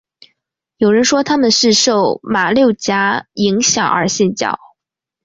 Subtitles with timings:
[0.77, 4.57] 有人说他们是受马六甲影响而信教。